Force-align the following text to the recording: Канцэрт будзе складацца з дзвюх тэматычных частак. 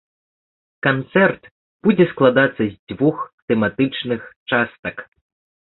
Канцэрт 0.87 1.41
будзе 1.89 2.07
складацца 2.15 2.59
з 2.67 2.71
дзвюх 2.89 3.17
тэматычных 3.51 4.21
частак. 4.49 5.09